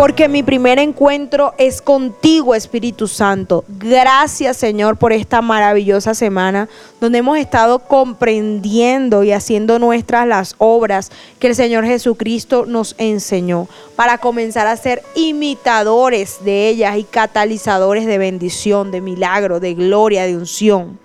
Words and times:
porque 0.00 0.28
mi 0.28 0.42
primer 0.42 0.78
encuentro 0.78 1.52
es 1.58 1.82
contigo, 1.82 2.54
Espíritu 2.54 3.06
Santo. 3.06 3.66
Gracias, 3.68 4.56
Señor, 4.56 4.96
por 4.96 5.12
esta 5.12 5.42
maravillosa 5.42 6.14
semana 6.14 6.70
donde 7.02 7.18
hemos 7.18 7.36
estado 7.36 7.80
comprendiendo 7.80 9.24
y 9.24 9.32
haciendo 9.32 9.78
nuestras 9.78 10.26
las 10.26 10.54
obras 10.56 11.12
que 11.38 11.48
el 11.48 11.54
Señor 11.54 11.84
Jesucristo 11.84 12.64
nos 12.64 12.94
enseñó 12.96 13.68
para 13.94 14.16
comenzar 14.16 14.66
a 14.68 14.76
ser 14.78 15.02
imitadores 15.16 16.42
de 16.46 16.70
ellas 16.70 16.96
y 16.96 17.04
catalizadores 17.04 18.06
de 18.06 18.16
bendición, 18.16 18.92
de 18.92 19.02
milagro, 19.02 19.60
de 19.60 19.74
gloria, 19.74 20.24
de 20.24 20.34
unción. 20.34 20.98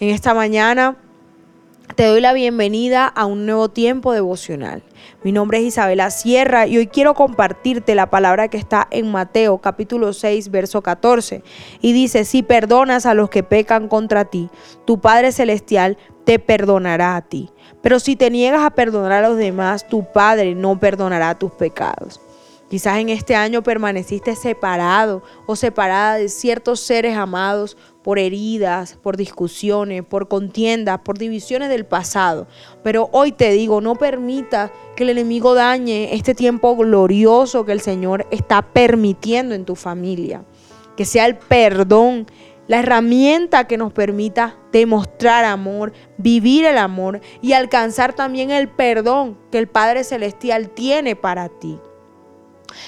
En 0.00 0.08
esta 0.08 0.34
mañana 0.34 0.96
te 1.96 2.06
doy 2.06 2.20
la 2.20 2.32
bienvenida 2.32 3.06
a 3.06 3.26
un 3.26 3.46
nuevo 3.46 3.68
tiempo 3.68 4.12
devocional. 4.12 4.82
Mi 5.22 5.32
nombre 5.32 5.58
es 5.58 5.64
Isabela 5.64 6.10
Sierra 6.10 6.66
y 6.66 6.76
hoy 6.76 6.88
quiero 6.88 7.14
compartirte 7.14 7.94
la 7.94 8.10
palabra 8.10 8.48
que 8.48 8.56
está 8.56 8.88
en 8.90 9.12
Mateo 9.12 9.58
capítulo 9.58 10.12
6, 10.12 10.50
verso 10.50 10.82
14. 10.82 11.44
Y 11.80 11.92
dice, 11.92 12.24
si 12.24 12.42
perdonas 12.42 13.06
a 13.06 13.14
los 13.14 13.30
que 13.30 13.42
pecan 13.42 13.88
contra 13.88 14.24
ti, 14.24 14.50
tu 14.84 15.00
Padre 15.00 15.30
Celestial 15.30 15.96
te 16.24 16.38
perdonará 16.38 17.16
a 17.16 17.22
ti. 17.22 17.50
Pero 17.80 18.00
si 18.00 18.16
te 18.16 18.30
niegas 18.30 18.64
a 18.64 18.70
perdonar 18.70 19.12
a 19.24 19.28
los 19.28 19.36
demás, 19.36 19.86
tu 19.86 20.10
Padre 20.10 20.54
no 20.54 20.80
perdonará 20.80 21.38
tus 21.38 21.52
pecados. 21.52 22.20
Quizás 22.74 22.98
en 22.98 23.08
este 23.08 23.36
año 23.36 23.62
permaneciste 23.62 24.34
separado 24.34 25.22
o 25.46 25.54
separada 25.54 26.16
de 26.16 26.28
ciertos 26.28 26.80
seres 26.80 27.16
amados 27.16 27.76
por 28.02 28.18
heridas, 28.18 28.98
por 29.00 29.16
discusiones, 29.16 30.02
por 30.02 30.26
contiendas, 30.26 30.98
por 31.04 31.16
divisiones 31.16 31.68
del 31.68 31.86
pasado. 31.86 32.48
Pero 32.82 33.10
hoy 33.12 33.30
te 33.30 33.52
digo, 33.52 33.80
no 33.80 33.94
permita 33.94 34.72
que 34.96 35.04
el 35.04 35.10
enemigo 35.10 35.54
dañe 35.54 36.16
este 36.16 36.34
tiempo 36.34 36.74
glorioso 36.74 37.64
que 37.64 37.70
el 37.70 37.80
Señor 37.80 38.26
está 38.32 38.62
permitiendo 38.62 39.54
en 39.54 39.64
tu 39.64 39.76
familia. 39.76 40.44
Que 40.96 41.04
sea 41.04 41.26
el 41.26 41.36
perdón 41.36 42.26
la 42.66 42.80
herramienta 42.80 43.68
que 43.68 43.78
nos 43.78 43.92
permita 43.92 44.56
demostrar 44.72 45.44
amor, 45.44 45.92
vivir 46.18 46.64
el 46.64 46.78
amor 46.78 47.20
y 47.40 47.52
alcanzar 47.52 48.14
también 48.14 48.50
el 48.50 48.66
perdón 48.66 49.38
que 49.52 49.58
el 49.58 49.68
Padre 49.68 50.02
Celestial 50.02 50.70
tiene 50.70 51.14
para 51.14 51.48
ti 51.48 51.78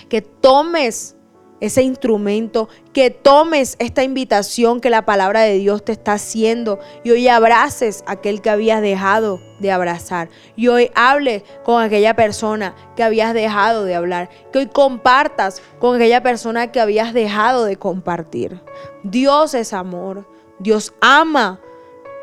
que 0.08 0.22
tomes 0.22 1.16
ese 1.60 1.82
instrumento, 1.82 2.68
que 2.92 3.10
tomes 3.10 3.76
esta 3.78 4.02
invitación 4.02 4.80
que 4.80 4.90
la 4.90 5.04
palabra 5.06 5.40
de 5.40 5.54
Dios 5.54 5.84
te 5.84 5.92
está 5.92 6.14
haciendo 6.14 6.78
y 7.02 7.10
hoy 7.10 7.28
abraces 7.28 8.04
a 8.06 8.12
aquel 8.12 8.42
que 8.42 8.50
habías 8.50 8.82
dejado 8.82 9.40
de 9.58 9.72
abrazar. 9.72 10.28
Y 10.54 10.68
hoy 10.68 10.90
hables 10.94 11.44
con 11.64 11.82
aquella 11.82 12.14
persona 12.14 12.74
que 12.94 13.02
habías 13.02 13.32
dejado 13.32 13.84
de 13.84 13.94
hablar. 13.94 14.28
Que 14.52 14.60
hoy 14.60 14.66
compartas 14.66 15.62
con 15.78 15.96
aquella 15.96 16.22
persona 16.22 16.70
que 16.72 16.80
habías 16.80 17.14
dejado 17.14 17.64
de 17.64 17.76
compartir. 17.76 18.60
Dios 19.02 19.54
es 19.54 19.72
amor. 19.72 20.28
Dios 20.58 20.92
ama 21.00 21.60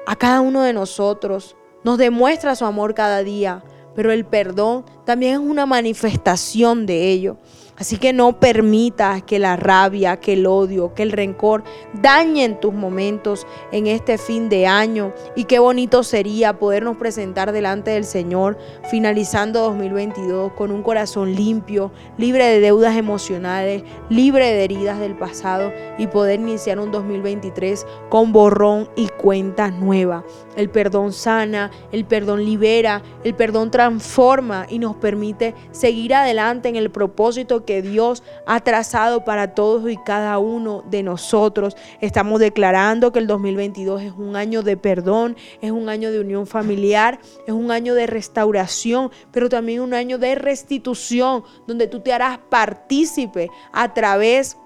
a 0.06 0.16
cada 0.16 0.42
uno 0.42 0.62
de 0.62 0.74
nosotros. 0.74 1.56
Nos 1.84 1.98
demuestra 1.98 2.56
su 2.56 2.66
amor 2.66 2.94
cada 2.94 3.24
día. 3.24 3.64
Pero 3.96 4.12
el 4.12 4.26
perdón 4.26 4.86
también 5.06 5.34
es 5.34 5.40
una 5.40 5.66
manifestación 5.66 6.86
de 6.86 7.10
ello. 7.10 7.38
Así 7.84 7.98
que 7.98 8.14
no 8.14 8.40
permitas 8.40 9.24
que 9.24 9.40
la 9.40 9.58
rabia, 9.58 10.16
que 10.16 10.32
el 10.32 10.48
odio, 10.48 10.94
que 10.94 11.04
el 11.04 11.12
rencor 11.12 11.66
dañen 12.02 12.58
tus 12.62 12.74
momentos 12.74 13.46
en 13.74 13.88
este 13.88 14.18
fin 14.18 14.48
de 14.48 14.68
año. 14.68 15.14
Y 15.36 15.44
qué 15.44 15.60
bonito 15.60 16.02
sería 16.04 16.58
podernos 16.58 16.96
presentar 16.96 17.52
delante 17.52 17.92
del 17.92 18.06
Señor 18.06 18.58
finalizando 18.90 19.60
2022 19.64 20.54
con 20.54 20.72
un 20.72 20.82
corazón 20.82 21.36
limpio, 21.36 21.92
libre 22.18 22.46
de 22.46 22.62
deudas 22.62 22.96
emocionales, 22.96 23.84
libre 24.08 24.54
de 24.54 24.64
heridas 24.64 24.98
del 25.02 25.18
pasado 25.18 25.70
y 25.98 26.08
poder 26.08 26.40
iniciar 26.40 26.80
un 26.80 26.90
2023 26.90 27.86
con 28.08 28.32
borrón 28.32 28.88
y 28.96 29.10
cuenta 29.10 29.72
nueva. 29.72 30.24
El 30.56 30.70
perdón 30.70 31.12
sana, 31.12 31.70
el 31.92 32.06
perdón 32.06 32.46
libera, 32.46 33.02
el 33.26 33.36
perdón 33.36 33.72
transforma 33.72 34.68
y 34.70 34.80
nos 34.80 34.96
permite 34.96 35.54
seguir 35.72 36.16
adelante 36.16 36.70
en 36.70 36.78
el 36.78 36.90
propósito 36.90 37.66
que 37.66 37.73
Dios 37.82 38.24
ha 38.46 38.60
trazado 38.60 39.26
para 39.26 39.56
todos 39.56 39.90
y 39.90 39.98
cada 39.98 40.38
uno 40.40 40.84
de 40.90 41.04
nosotros. 41.04 41.76
Estamos 42.02 42.40
declarando 42.40 43.12
que 43.12 43.20
el 43.20 43.28
2022 43.28 44.02
es 44.02 44.14
un 44.14 44.36
año 44.36 44.62
de 44.62 44.78
perdón, 44.78 45.36
es 45.62 45.72
un 45.72 45.90
año 45.90 46.12
de 46.12 46.20
unión 46.20 46.48
familiar, 46.48 47.20
es 47.48 47.54
un 47.54 47.72
año 47.72 47.96
de 47.96 48.08
restauración, 48.08 49.12
pero 49.32 49.50
también 49.50 49.82
un 49.82 49.94
año 49.94 50.18
de 50.18 50.36
restitución, 50.36 51.44
donde 51.68 51.88
tú 51.88 52.00
te 52.02 52.14
harás 52.14 52.40
partícipe 52.50 53.50
a 53.72 53.94
través 53.94 54.58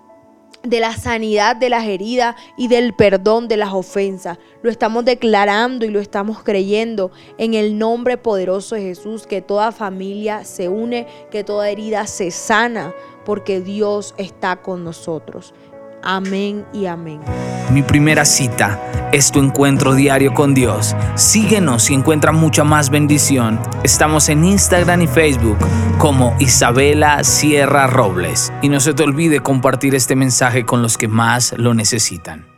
de 0.64 0.80
la 0.80 0.94
sanidad 0.94 1.56
de 1.56 1.70
las 1.70 1.86
heridas 1.86 2.36
y 2.58 2.68
del 2.68 2.94
perdón 2.94 3.48
de 3.48 3.58
las 3.58 3.74
ofensas. 3.74 4.38
Lo 4.62 4.70
estamos 4.70 5.06
declarando 5.06 5.86
y 5.86 5.90
lo 5.90 6.00
estamos 6.00 6.44
creyendo 6.44 7.12
en 7.38 7.54
el 7.54 7.78
nombre 7.78 8.18
poderoso 8.18 8.76
de 8.76 8.82
Jesús, 8.82 9.28
que 9.28 9.42
toda 9.42 9.72
familia 9.72 10.44
se 10.44 10.70
une, 10.70 11.08
que 11.32 11.44
toda 11.44 11.70
herida 11.70 12.08
se 12.08 12.32
sana, 12.32 12.94
porque 13.26 13.62
Dios 13.62 14.14
está 14.18 14.58
con 14.62 14.84
nosotros. 14.84 15.54
Amén 16.04 16.66
y 16.74 16.86
amén. 16.86 17.22
Mi 17.72 17.82
primera 17.82 18.24
cita 18.24 19.10
es 19.12 19.32
tu 19.32 19.40
encuentro 19.40 19.94
diario 19.94 20.34
con 20.34 20.54
Dios. 20.54 20.96
Síguenos 21.16 21.90
y 21.90 21.94
encuentra 21.94 22.32
mucha 22.32 22.64
más 22.64 22.90
bendición. 22.90 23.60
Estamos 23.84 24.30
en 24.30 24.46
Instagram 24.46 25.02
y 25.02 25.08
Facebook 25.08 25.58
como 25.98 26.36
Isabela 26.40 27.24
Sierra 27.24 27.88
Robles. 27.88 28.54
Y 28.62 28.70
no 28.70 28.80
se 28.80 28.94
te 28.94 29.04
olvide 29.04 29.42
compartir 29.42 29.96
este 29.96 30.16
mensaje 30.16 30.66
con 30.66 30.82
los 30.82 30.98
que 30.98 31.08
más 31.08 31.54
lo 31.58 31.74
necesitan. 31.74 32.57